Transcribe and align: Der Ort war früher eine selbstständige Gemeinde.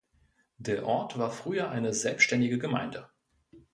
Der 0.57 0.87
Ort 0.87 1.19
war 1.19 1.29
früher 1.29 1.69
eine 1.69 1.93
selbstständige 1.93 2.57
Gemeinde. 2.57 3.07